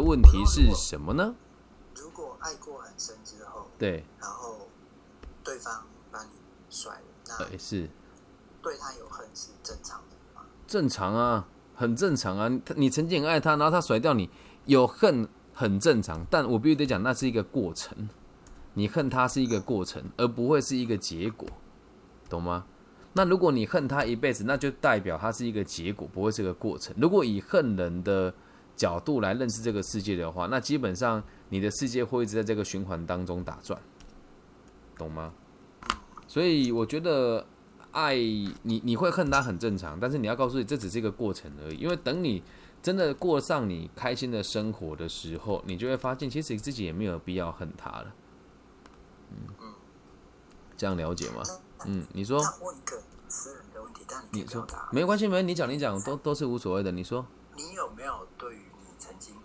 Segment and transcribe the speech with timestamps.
[0.00, 1.34] 问题是什么呢？
[1.94, 4.68] 如果爱过很深之后，对，然后
[5.44, 6.30] 对方把你
[6.68, 7.88] 甩了，那呃，是
[8.62, 10.42] 对他有恨是正常的吗？
[10.66, 12.50] 正常啊，很正常啊。
[12.64, 14.30] 他你曾经很爱他，然后他甩掉你，
[14.66, 16.24] 有恨很正常。
[16.30, 18.08] 但我必须得讲，那是一个过程。
[18.74, 21.48] 你恨他是一个过程，而不会是一个结果，
[22.28, 22.66] 懂吗？
[23.14, 26.94] 那如果你恨他一辈子，那就代表他是一个结果，不会是个过程。
[26.96, 28.32] 如果以恨人的
[28.80, 33.78] 角度来认识这个世界的话，那基本上你的世界会一直在这个循环当中打转，
[34.96, 35.34] 懂吗？
[36.26, 37.44] 所以我觉得
[37.92, 38.14] 爱
[38.62, 41.76] 你，你会恨他很正常，但是你要告诉你，这只是一个过程而已。
[41.76, 42.42] 因为等你
[42.80, 48.14] 真的过上你开心的生活的时候，你就会发现，其实自己也没有必要恨他了。
[49.28, 49.74] 嗯，
[50.74, 51.42] 这样了解吗？
[51.84, 54.66] 嗯，你说，问一个私人的问题，但你你说。
[54.90, 56.90] 没关系，没关系，你讲你讲都都是无所谓的。
[56.90, 57.26] 你说，
[57.56, 58.62] 你有没有对于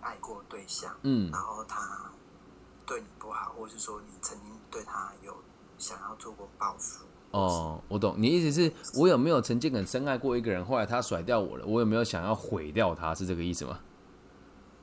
[0.06, 2.10] 爱过对象，嗯然后他
[2.86, 5.34] 对你不好，或是说你曾经对他有
[5.76, 7.04] 想要做过报复？
[7.32, 13.80] 哦，我懂你意思是我有没有曾经很深爱过一个人，后来他甩掉我了，我有没有想要毁掉他，是这个意思吗？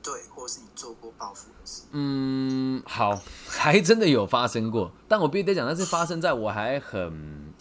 [0.02, 1.84] 对，或是你做过报复的事？
[1.92, 7.53] 嗯，好，还真的有发生过，但我必须得讲，那是发生在我还很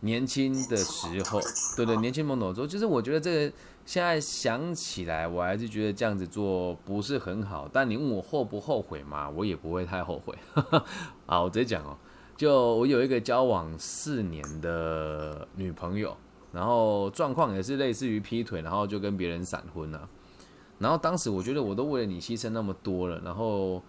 [0.00, 1.40] 年轻的时候，
[1.76, 7.68] 对对，年轻懵懂的时候，就是我觉得这个现在想起来，我还是觉得这样子做不是很好。
[7.72, 10.34] 但你问我后不后悔嘛，我也不会太后悔。
[11.26, 11.96] 好，我直接讲哦，
[12.36, 16.16] 就我有一个交往四年的女朋友，
[16.52, 20.08] 然后状况也是类似于劈腿，然后就跟别人闪婚了、
[20.78, 23.82] 然后当时我觉得我都为了你牺牲那么多了，然后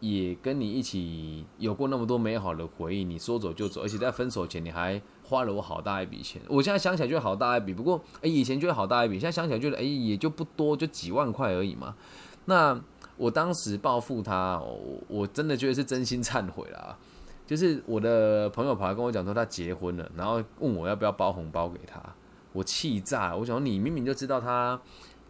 [0.00, 6.40] 也跟你一起有过那么多美好的回忆，你说走就走，而且在分手前你还花了我好大一笔钱。
[6.48, 11.94] 我现在想起来就好大一笔，不过哎以前觉得好大一笔，现在想起来觉得哎也就不多，就几万块而已嘛。
[12.46, 12.80] 那
[13.18, 16.96] 我当时报复他，我我真的觉得是真心忏悔啦。
[17.46, 22.02] 就是我的朋友跑来跟我讲说他结婚了，然后问我要不要包红包给他，
[22.52, 23.36] 我气炸了。
[23.36, 24.80] 我想你明明就知道他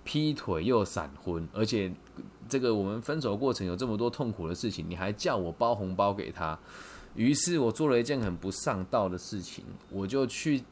[0.05, 1.93] 劈腿又闪婚，而且
[2.49, 6.59] 这个我们分手过程有这么多痛苦的事情，你还叫我包红包给他。
[7.19, 10.63] 于是我做了一件很不上道的事情，我就去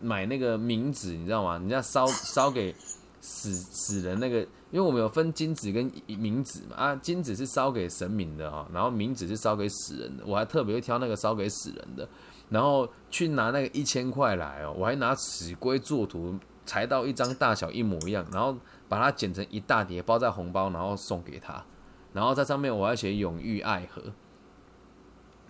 [0.00, 1.58] 买那个冥纸，你知道吗？
[1.58, 2.72] 人家烧烧给
[3.20, 4.38] 死死人那个，
[4.70, 12.08] 因为我们有分金纸跟冥纸嘛，啊，金纸是烧给神明的啊，然后冥纸是烧给死人的，我还特别会挑那个烧给死人的，
[12.48, 18.56] 然后去拿那个一千块来哦，我还拿尺规作图，裁到一张大小一模一样，然后
[18.88, 21.64] 把它剪成一大叠，包在红包，然后送给他，
[22.12, 24.02] 然后在上面我还写永浴爱河，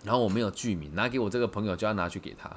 [0.03, 2.51] 然后我没有剧名，拿给我这个朋友就要拿去给他。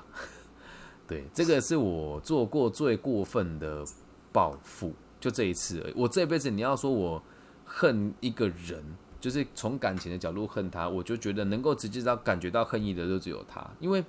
[1.06, 3.84] 对，这个是我做过最过分的
[4.32, 5.94] 报复，就这一次而已。
[5.96, 7.22] 我这辈子你要说我
[7.64, 8.82] 恨一个人，
[9.20, 14.04] 就是从感情的角度恨他，我就觉得能够直接到感觉到恨意的就只有他，因为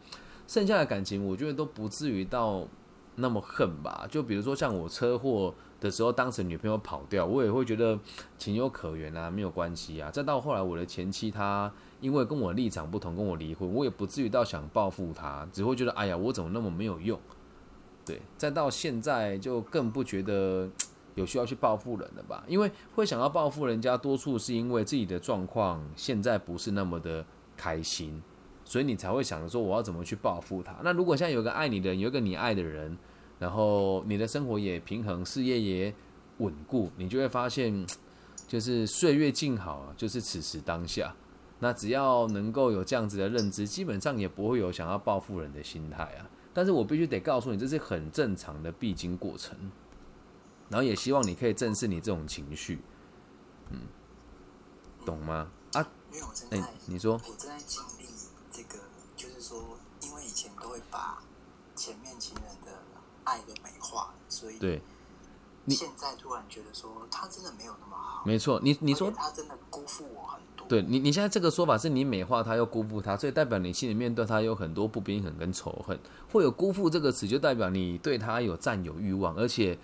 [0.47, 2.67] 剩下的感情我觉得都不至于到
[3.15, 4.07] 那么恨吧。
[4.09, 7.99] 就比如说像我车祸的时候，当时女朋友跑掉，我也会觉得
[8.37, 10.09] 情有可原啊，没有关系啊。
[10.09, 11.71] 再到后来我的前妻她
[12.01, 17.19] 因为跟我立场不同，跟我离婚，我也不至于到想报复她，只会觉得哎呀，我怎么那么没有用？
[18.05, 20.69] 对，再到现在就更不觉得
[21.15, 22.43] 有需要去报复人了吧？
[22.47, 27.25] 因为会想要报复人家，多数是因为自己的状况现在不是那么的
[27.57, 28.21] 开心，
[28.63, 30.75] 所以你才会想着说我要怎么去报复他。
[30.83, 32.97] 那如果现在有个爱你的人，有一个你爱的人，
[33.39, 35.93] 然后你的生活也平衡，事业也
[36.37, 37.85] 稳固，你就会发现，
[38.47, 41.15] 就是岁月静好啊，就是此时当下。
[41.59, 46.29] 那只要能够有这样子的认知，基本上也不会有想要报复人的心态啊。
[46.53, 49.55] 但是我必须得告诉你，这是很正常的必经过程。
[50.69, 52.79] 然后也希望你可以正视你这种情绪，
[53.69, 53.79] 嗯，
[55.05, 55.49] 懂吗？
[55.73, 58.05] 啊，因为我正哎、在，你说，我正在经历
[58.51, 58.79] 这个，
[59.15, 61.23] 就是说，因为以前都会把
[61.75, 62.66] 前面情人的
[63.27, 64.81] 爱的美化，所以对，
[65.65, 68.23] 你现在突然觉得说他真的没有那么好。
[68.25, 70.65] 没错，你你说他真的辜负我很多。
[70.67, 75.99] 对你，你现在这个说法是你美化他又辜负他，所以代表你心里面对他有很多不平衡跟仇恨。
[76.31, 79.77] 会有辜负这个词，就代表你对他有占有欲望，而且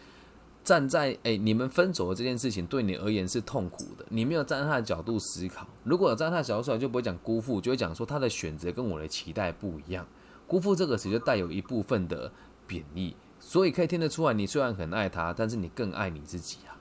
[0.64, 5.68] 站在哎你们分手的这件事情对你而言是痛苦的，你没有站在他的角度思考。
[5.84, 10.08] 如果有站在他的角度思考，就不会讲辜负，就会讲说他的选择跟我的期待不一样。
[10.48, 12.32] 辜负这个词就带有一部分的
[12.68, 16.80] 贬义，所以可以听得出来，你虽然很爱他，但是你更爱你自己啊，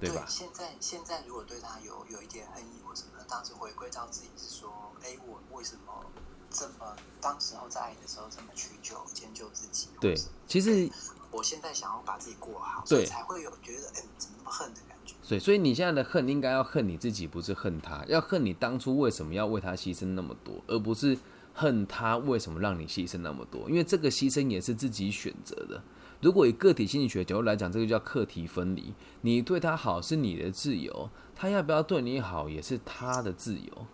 [0.00, 0.24] 对吧？
[0.26, 4.70] 现在现在如果对他有有一点恨意或什么的，当时回归到自己是说，
[5.02, 5.92] 哎，我为什么
[6.50, 9.88] 这么当时候在爱的时候这么屈就迁就自己？
[10.00, 10.16] 对，
[10.46, 10.88] 其实
[11.30, 15.14] 我现在想要把自己过好，对才会有觉得，哎，怎么那么恨的感觉。
[15.28, 21.18] 对，所以你现在的恨应该要恨你自己，不是恨他，要恨你当初为什么要为他牺牲那么多，而不是
[21.52, 23.68] 恨他为什么让你牺牲那么多。
[23.68, 25.82] 因为这个牺牲也是自己选择的。
[26.20, 28.92] 如果以个体心理学角度来讲，这个叫课题分离。
[29.22, 33.86] 你对他好是你的自由，他要不要对你好也是他的自由。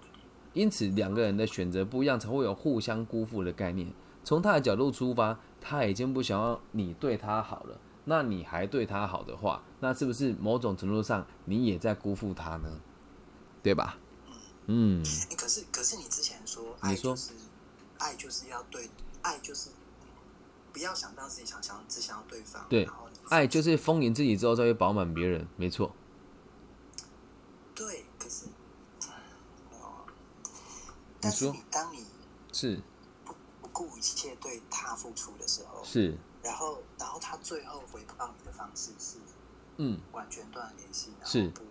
[0.53, 3.93] 因此，两个人的选择不一样，才会有互相辜负的概念。
[4.25, 12.81] 从他的角度出发，他已经不想要你对他好了，那你还对他好的话，那是不是某种程度上你也在辜负他呢？
[13.63, 13.99] 对吧？
[14.67, 15.05] 嗯。
[15.37, 17.33] 可是，可是你之前说，爱就是
[17.99, 18.91] 爱就是要对，
[19.23, 19.71] 爱就是
[20.73, 22.67] 不要想到自己想想，只想要对方。
[22.69, 22.89] 对，
[23.29, 25.95] 爱就是丰盈自己之后再会饱满别人，没错。
[27.75, 28.47] 对，可是，
[31.23, 32.07] 你说，当你
[32.53, 32.81] 是
[33.25, 33.35] 不。
[33.77, 39.19] 顾一切对他付出的时候，是，然后，然后他最后回报你的方式是，
[39.77, 41.66] 嗯，完全断联系，是，对，那，那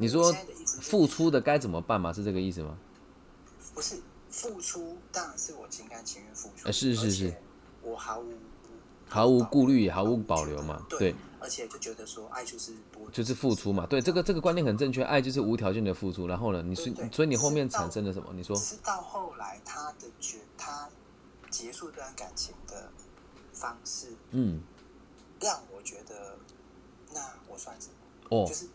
[0.00, 0.34] 你说
[0.80, 2.10] 付出的该怎么办嘛？
[2.10, 2.76] 是这个意思吗？
[3.74, 4.00] 不是，
[4.30, 7.34] 付出当然是我心甘情愿付出，呃，是是是，
[7.82, 8.32] 我毫无
[9.06, 11.14] 毫无顾虑，也毫无保留嘛，对。
[11.42, 12.72] 而且就觉得说，爱就是
[13.10, 16.26] 就是付出嘛，对，这个这个观念很正确，爱就是无条件的付出。
[16.26, 18.30] 然后呢，你是所以你后面产生了什么？
[18.34, 20.88] 你说是到后来他的觉他
[21.48, 22.90] 结束这段感情的
[23.54, 24.60] 方式，嗯，
[25.40, 26.36] 让我觉得
[27.14, 28.36] 那我算什么？
[28.36, 28.66] 哦，就是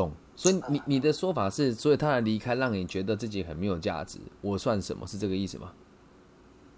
[0.00, 0.12] 懂。
[0.34, 5.06] 所以你你的说法是，所以他的离开让你觉得自己很没有价值，我算什么？
[5.06, 5.72] 是这个意思吗？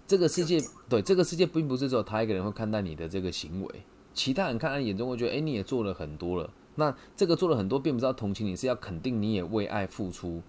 [0.05, 3.83] 这个世界对这个世界并不是只有他一个人会看待你的这个行为。
[4.13, 6.49] 其他人看在眼中会觉得，哎，你也做了很多了。
[6.75, 10.41] 那这个做了很多，并不是要同情你，是要肯定你也为爱付出，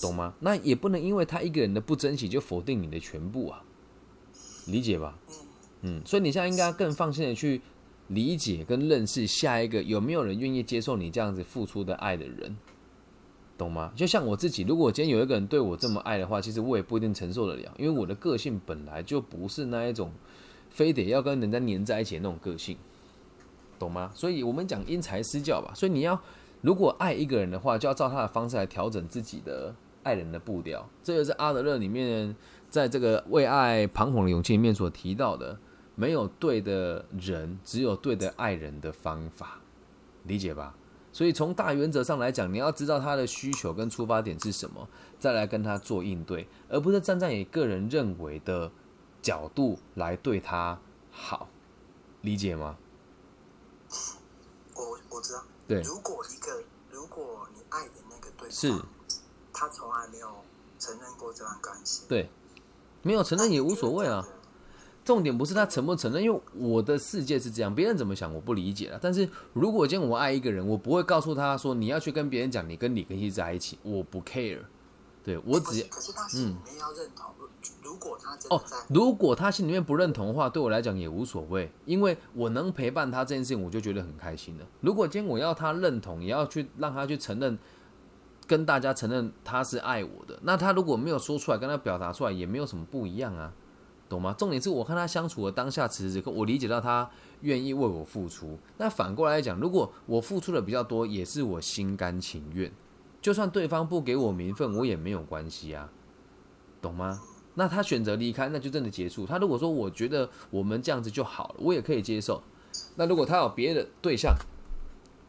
[0.00, 0.32] 懂吗？
[0.40, 3.62] 那也不能因为他一个人的不珍惜，就否定你的全部啊，
[4.66, 5.18] 理解吧？
[5.82, 7.60] 嗯，所以你现在应该更放心的去
[8.08, 12.56] 理解跟认识下一个有没有人愿意接受你这样子付出的爱的人，
[13.56, 13.92] 懂吗？
[13.96, 20.12] 就像我自己，如果今天有一个人对我这么爱的话，其实我也不一定承受得了，因为我的个性本来就不是那一种。
[20.70, 22.76] 非得要跟人家黏在一起的那种个性，
[23.78, 24.12] 懂吗？
[24.14, 25.72] 所以我们讲因材施教吧。
[25.74, 26.20] 所以你要
[26.60, 30.88] 如果爱一个人的话，就要照他的方式来调整自己的爱人的步调。
[31.02, 32.36] 这个是阿德勒里面
[32.68, 35.58] 在这个为爱彷徨的勇气里面所提到的：
[35.98, 39.58] 没有对的人，只有对的爱人的方法，
[40.22, 40.74] 理解吧？
[41.12, 48.70] 所以从大原则上来讲，你要知道他的需求跟出发点是什么，再来跟他做应对，而不是站在你个人认为的。
[49.20, 50.78] 角度来对他
[51.10, 51.48] 好，
[52.22, 52.78] 理解吗？
[54.76, 55.42] 我我知道。
[55.66, 58.84] 对，如果一个如果你爱的那个对象，是，
[59.52, 60.28] 他从来没有
[60.78, 62.30] 承认过这段关系，对，
[63.02, 64.24] 没有承认也无所谓啊。
[65.08, 68.98] 重点不是他承不承认，因为我的世界是这样，别人怎么想我不理解了。
[69.00, 74.58] 但是如果今天我爱一个人，我不会告诉他说你要去跟别人讲你跟李根熙在一起，我不 care。
[75.24, 77.24] 对我只可是他心里面要认同。
[77.82, 84.66] 如果他真的在，如果他心里面不认同的话，对我来讲也无所谓，因为我能陪伴他这件事情，我就觉得很开心了。
[84.82, 87.58] 如果今天我要他认同，也要去让他去承认，
[88.46, 93.52] 跟大家承认他是爱我的，那他如果没有说出来，跟他表达出来，也没有什么不一样啊，
[94.08, 94.34] 懂吗？
[94.38, 97.08] 重点是我看他相处的当下，此时此刻，我理解到他
[97.42, 98.58] 愿意为我付出。
[98.78, 102.72] 那反过来讲，如果我付出的比较多，也是我心甘情愿，
[103.20, 105.90] 就算对方不给我名分，我也没有关系啊，
[106.80, 107.20] 懂吗？
[107.54, 109.26] 那他选择离开，那就真的结束。
[109.26, 112.42] 他如果说我觉得我们这样子就好了，我也可以接受。
[112.94, 114.32] 那如果他有别的对象，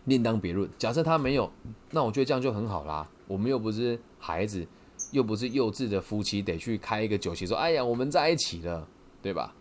[0.05, 0.69] 另当别论。
[0.77, 1.51] 假设他没有，
[1.91, 3.09] 那我觉得这样就很好啦。
[3.27, 4.65] 我们又不是孩子，
[5.11, 8.87] 又不是幼稚的夫妻，得去开一个酒席说：“哎呀，我们在一起了，
[9.21, 9.55] 对吧？”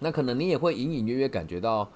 [0.00, 1.90] 那可能你也会隐隐约约感觉到。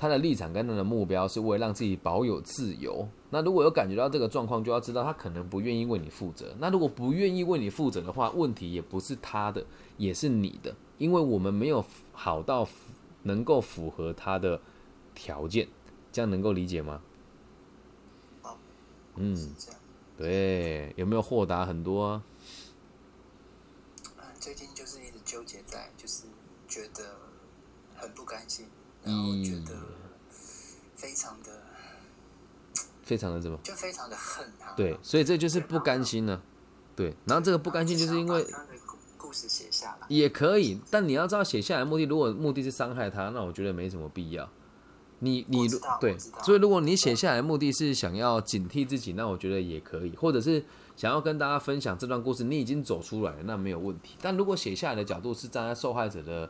[0.00, 3.08] 他的立场跟他的目标是为了让自己保有自由。
[3.30, 6.54] 那如果有感觉到这个状况，就要知道他可能不愿意为你负责。
[6.60, 9.66] 那如果不愿意为你负责的话，问题也不是他的，
[9.96, 12.64] 也是你的，因为我们没有好到
[13.24, 14.60] 能够符合他的
[15.16, 15.66] 条件。
[16.12, 17.02] 这样能够理解吗？
[19.16, 19.36] 嗯，
[20.18, 22.20] 对，有没有豁达很多？
[24.16, 26.24] 嗯，最近就是一直纠结在，就是
[26.66, 27.14] 觉得
[27.96, 28.66] 很不甘心。
[29.04, 29.80] 我觉得
[30.96, 31.62] 非常的，
[33.04, 33.56] 非常的怎么？
[33.62, 34.72] 就非常的恨他。
[34.72, 36.42] 对，所以这就是不甘心呢。
[36.96, 38.44] 对，然后这个不甘心就是因为
[39.16, 44.50] 故事写下来也可以，但你要知道写下来目的，如果目的是伤害他，那我觉得没什么必要。
[45.20, 45.66] 你你
[46.00, 50.64] 对，所以如果你写下来目的是想要警惕自己，那我觉得也可以，或者是
[50.96, 54.16] 想要跟大家分享这段故事，你已经走出来了，那没有问题。
[54.20, 56.48] 但如果写下来的角度是站在受害者的。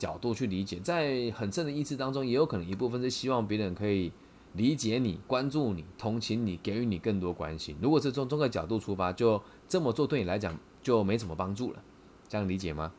[0.00, 4.10] 角度去理解，在很深的意识当中，也有可能一部分是希望别人可以
[4.54, 7.76] 理解你、关注你、同情你、给予你更多关心。
[7.82, 11.82] 如果是从这个角度出发，就这么做对你来讲就没什么帮助了，
[12.30, 12.90] 这样理解吗？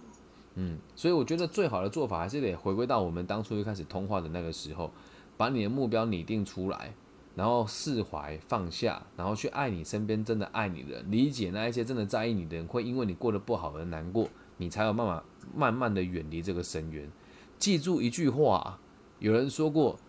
[0.54, 4.92] 嗯，所以我觉得最好的做法还是得回归到我们当初一开始通话的那个时候，
[5.38, 6.94] 把你的目标拟定出来，
[7.36, 15.24] 然后释怀放下，然后去爱你身边真的爱你的人，理解那一些真的在意你的人会因为你过得不好而难过，你才有办法
[15.56, 17.10] 慢慢的远离这个深渊。
[17.58, 18.80] 记住一句话，
[19.20, 20.00] 有人说过，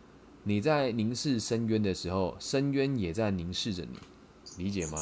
[0.45, 3.99] 你在凝视深渊的时候，深渊也在凝视着你，
[4.63, 4.99] 理解吗？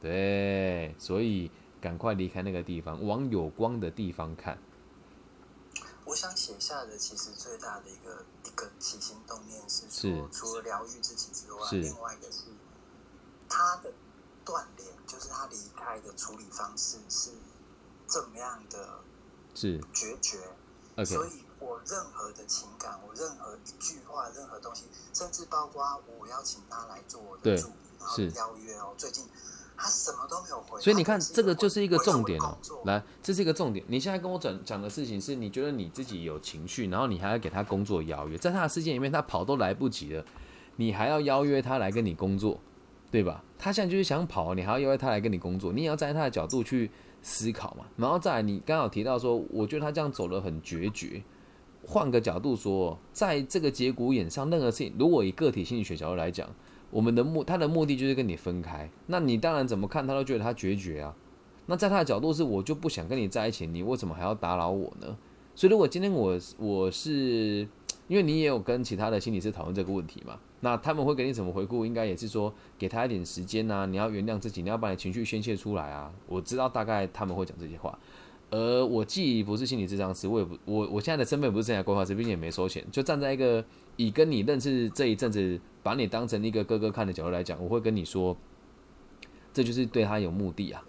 [0.00, 1.50] 对，所以。
[1.80, 4.56] 赶快离开那个地方，往有光的地方看。
[6.04, 12.42] 我想写下的其实最大的一个一个起心动念是说，除了疗愈自己之外，另外一个是
[13.48, 13.92] 他的
[14.44, 17.30] 断联，就是他离开的处理方式是
[18.06, 19.00] 怎么样的？
[19.54, 20.38] 是决绝。
[21.04, 29.28] 所以我任何的情感，我任何一句话，任何东西，甚至包括我邀请他来做我的助理，然后邀约哦，最近。
[29.76, 32.56] 他什么都没有回，所以你看，这个就是一个重点哦。
[32.84, 33.84] 来，这是一个重点。
[33.88, 40.24] 你现在跟我讲讲的事情是，你觉得你自己有情绪，然后你还要给他工作邀约，在他的世界里面，他跑都来不及了，
[40.76, 42.60] 你还要邀约他来跟你工作，
[43.10, 43.42] 对吧？
[43.58, 46.90] 他现在就是想跑，你还要邀约他来跟你工作，你也要站在他的角度去
[47.20, 47.84] 思考嘛。
[47.96, 51.22] 然后再来，你刚好提到说，我觉得他这样走的很决绝。
[51.86, 56.48] 换个角度说，在这个节骨眼上，任何事情，如果以个体心理学角度来讲。
[56.94, 58.88] 我们的目，他的目的就是跟你分开。
[59.08, 61.12] 那你当然怎么看他都觉得他决绝啊。
[61.66, 65.16] 那在他的角度是，我就不想跟你在一起，你为什么还要打扰我呢？
[65.56, 67.66] 所以如果今天我我是，
[68.06, 71.84] 因为你也有跟其他的心理师讨论这个问题嘛，那他们会给你怎么回顾？
[71.84, 76.12] 应该也是说给他一点时间呐，你要原谅自己，你要把你情绪宣泄出来啊。
[76.28, 77.98] 我知道大概他们会讲这些话。
[78.54, 83.64] 而我既不是心理治疗师，我也不我我现在的身份不是生涯规划师，并且也没收钱，就站在一个
[83.96, 85.60] 以跟你认识这一阵子。
[85.82, 88.34] 把你当成一个哥哥看的角度来讲，我会跟你说，
[89.52, 90.82] 这就是对他有目的啊。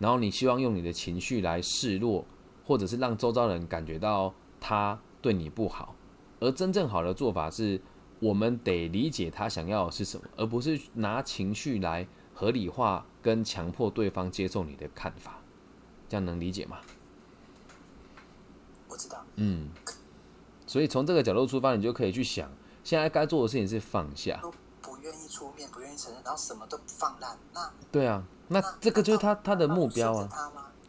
[0.00, 2.26] 然后你希望用你的情绪来示弱，
[2.64, 5.94] 或者是让周遭人感觉到他对你不好。
[6.40, 7.80] 而真正好的做法是，
[8.18, 15.40] 我们得理解他想要的是什么，而不是拿情绪来合理化跟强迫对方接受你的看法。
[16.08, 16.78] 这样能理解吗？
[19.36, 19.68] 嗯。
[20.66, 22.48] 所以从这个角度出发，你就可以去想。
[22.84, 27.36] 现在该做的事情是放下，都不愿意出面，不愿意承认，然后什么都放烂。
[27.52, 30.28] 那对啊，那这个就是他他的目标啊。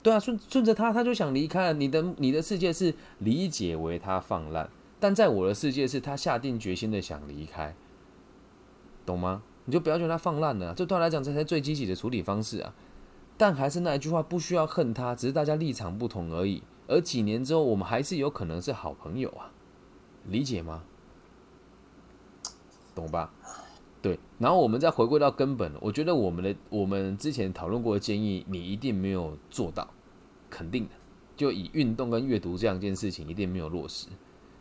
[0.01, 1.73] 对啊，顺顺着他，他就想离开。
[1.73, 4.69] 你的你的世界是理解为他放烂，
[4.99, 7.75] 但在我的世界是他下定决心的想离开，
[9.05, 9.43] 懂吗？
[9.65, 12.73] 你就不要觉得他放烂了，这对他来讲这才是最积极的处理方式啊。
[13.37, 16.63] 但还是那一句话，不需要恨他，只是大家立场不同而已。
[16.91, 19.49] 而几年之后，我们还是有可能是好朋友啊，
[20.25, 20.83] 理解吗？
[22.93, 23.31] 懂吧？
[24.01, 29.87] 对，然后我们再回归到根本，我觉得我们的我们之前讨论过的建议，你一定没有做到，
[30.49, 30.91] 肯定的。
[31.37, 34.07] 就以运动跟阅读这两件事情，一定没有落实，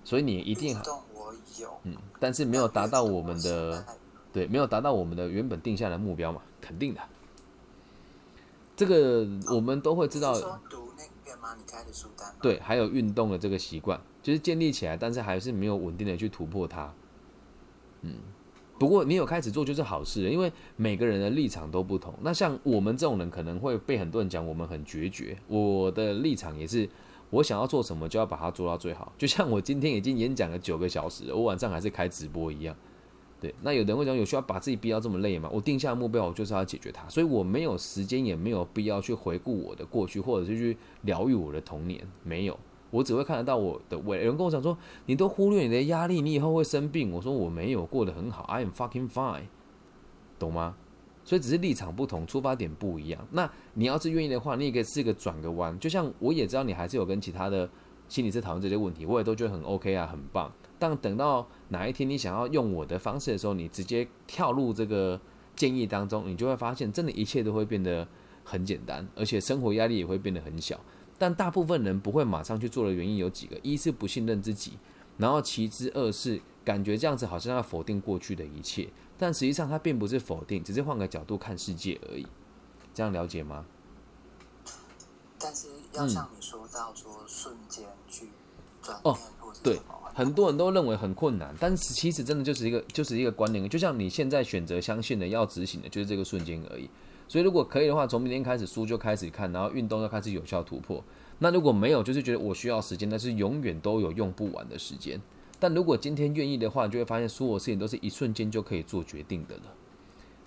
[0.04, 3.84] 所以你一定运动我有，嗯，但是没有达到我们的，
[4.32, 7.00] 对，没有达到我们的原本定下的目标嘛，肯定的。
[8.76, 10.32] 这个我们都会知道。
[10.70, 11.54] 读那个吗？
[11.57, 12.35] 你开的书单？
[12.42, 16.92] 对，还有运动的这个习惯，就是建立起来，但是还是没有稳定的去突破它。
[18.02, 18.14] 嗯，
[18.78, 22.14] 不过你有开始做就是好事，因为每个人的立场都不同。
[22.21, 25.37] 那像我们这种人，可能会被很多人讲我们很决绝。
[25.49, 26.88] 我的立场也是，
[27.30, 29.12] 我想要做什么就要把它做到最好。
[29.16, 32.76] 就像我今天已经演讲了九个小时，我晚上还是开直播一样。
[33.40, 35.49] 对，那有人会讲有需要把自己逼到这么累吗？
[35.52, 42.59] 我定下的目标，我就是要解决它，所以我没有时间，也没有必要去回顾我的过去，或者是去疗愈我的童年，没有。
[42.90, 44.25] 我只会看得到我的未来。
[44.25, 49.44] 有人跟我讲说：“你都忽略你的压力，你以后会生病。”我说：“我没有过得很好，I am fucking fine，
[50.40, 50.75] 懂吗？”
[51.25, 53.25] 所以只是立场不同，出发点不一样。
[53.30, 55.78] 那你要是愿意的话，你也可以试个转个弯。
[55.78, 57.70] 就像我也知道你还是有跟其他的
[58.09, 60.52] 心理师讨论这些问题，我也都觉得很 OK 啊，很棒。
[60.80, 65.20] 但等到哪一天你想要用我的方式的时候，你直接跳入这个
[65.54, 68.08] 建议当中，你就会发现，真的一切都会变得
[68.42, 70.80] 很简单，而且生活压力也会变得很小。
[71.18, 74.78] 但大部分人不会马上去做的原因有几个：一是不信任自己，
[75.18, 82.26] 然后其之二是感觉这样子好像要否定过去的一切，但实际上它并不是否定，只是换个角度看世界而已。
[82.94, 83.66] 这样了解吗？
[85.38, 88.28] 但是要像你说到说瞬间去
[88.82, 88.99] 转
[89.62, 89.78] 变，对，
[90.14, 96.88] 很多人都认为很困难，但是其实真的就是一个就是一个观念，就像你现在选择相信的要执行的，就是这个瞬间而已。
[97.28, 101.02] 所以，如果可以的话，从明天开始书就开始看，然后运动要开始有效突破。
[101.38, 105.21] 那如果没有，就是觉得我需要时间，但是永远都有用不完的时间。
[105.61, 109.62] 但如果今天愿意的话，你就会发现所有事情都是一瞬间就可以做决定的了。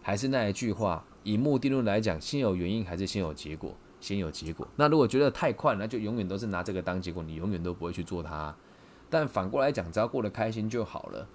[0.02, 3.74] 还是那一句话，以目的论来讲，先有原因还是先有结果？
[4.02, 4.68] 先有结果。
[4.76, 8.54] 那如果觉得太快，那就永远都是拿这个当结果，你永远都不会去做它。
[9.14, 11.28] 但反过来讲，只要过得开心就好了，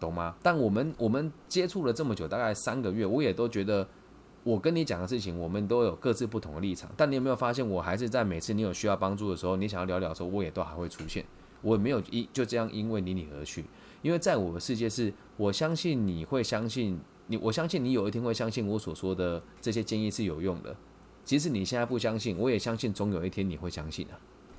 [0.00, 0.34] 懂吗？
[0.42, 3.86] 但我们我们接触了这么久，大概三个月，我也都觉得。
[4.42, 6.90] 我跟你讲的事情，我们都有各自不同的立场。
[6.96, 11.22] 但你有没有发现，我还是在每次你有需要帮助的时候，你想要聊聊的时候，我也都还会出现。
[11.60, 13.66] 我没有一就这样因为离你而去，
[14.00, 20.74] 因为在我的世界是，我相信你会相信你，我相信你有一天会相信我所说的这些建议是有用的。
[21.22, 24.16] 即使你现在不相信，我也相信总有一天你会相信啊！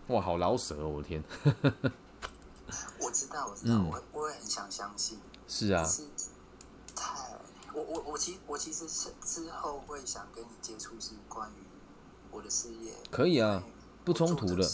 [0.10, 1.24] 哇，好老舍哦，我的天！
[3.00, 5.20] 我知道，我知道，我我也很想相信。
[5.48, 5.86] 是啊。
[6.96, 7.16] 太
[7.74, 11.64] 我我我其我其实是之后会想跟你接触是关于
[12.30, 13.64] 我的事业，可以啊，
[14.04, 14.68] 不冲突的。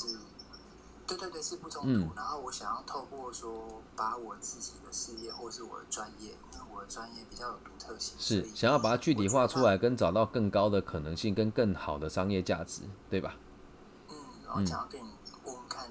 [1.06, 2.14] 对对对，是不冲突。
[2.16, 13.36] 然后我想要透过说，把我自己的事业或是我的专业，因为我的专业比较有独特性，是想要把它具体化出来，跟找到更高的可能性，跟更好的商业价值，对吧？
[14.10, 15.12] 嗯，然后想要跟你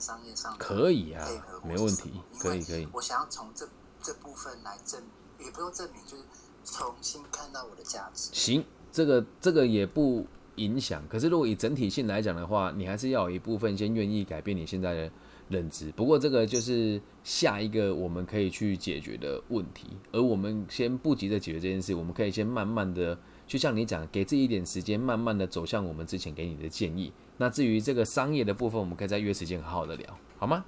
[0.01, 1.27] 商业上可以啊，
[1.65, 2.87] 没问题，可以可以。
[2.93, 3.69] 我想要从这
[4.03, 5.03] 这部分来证，
[5.39, 6.23] 也不用证明，就是。
[6.69, 8.29] 重新看到我的价值。
[8.33, 10.27] 行，这个这个也不
[10.57, 11.01] 影响。
[11.09, 15.11] 可是如果以整体性来讲的话，你还是要有一部分先愿意改变你现在的
[15.49, 15.93] 认知。
[15.93, 19.97] 不过这个就是下一个我们可以去解决的问题。
[20.11, 27.13] 而我们先不急着解决这件事，我们可以先慢慢的，就像你讲，给自己一点时间，慢慢的走向我们之前给你的建议。
[27.39, 30.65] 那至于这个商业的部分，我们可以再约时间好好的聊，好吗？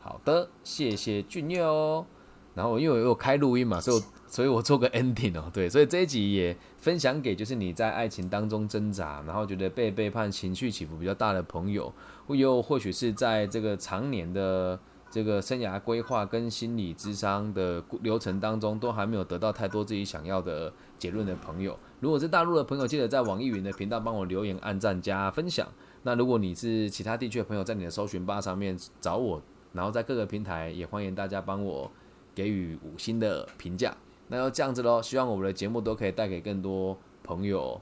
[0.00, 2.06] 好的，谢谢俊佑。
[2.54, 11.92] 然后因为我有开录音嘛，所以所以我做个 ending 哦，对，所以这一集也分享给就是你在爱情当中挣扎，然后觉得被背叛、情绪起伏比较大的朋友，
[12.28, 14.76] 又或许是在这个常年的
[15.10, 21.78] 这个生涯规划跟心理智商的流程当中，都还没有得到太多自己想要的结论的朋友。
[22.00, 25.66] 如果是大陆的朋友，记得在网易云的频道帮我留言、按赞、加分享。
[26.02, 29.42] 那如果你是其他地区的朋友，在你的搜寻吧上面找我，
[29.72, 31.90] 然后在各个平台也欢迎大家帮我。
[32.34, 33.92] 给予五星的评价，
[34.28, 35.02] 那要这样子喽。
[35.02, 37.80] 希望我们的节目都可以带给更多朋友，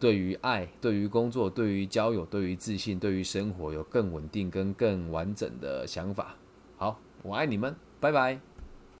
[0.00, 6.34] 对于爱、对于工作、对于交友、对于自信、对于生活有更稳定跟更完整的想法。
[6.76, 8.53] 好，我爱你们，拜拜。